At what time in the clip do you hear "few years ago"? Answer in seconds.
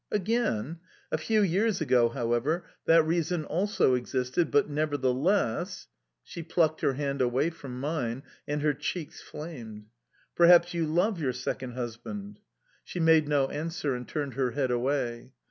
1.19-2.09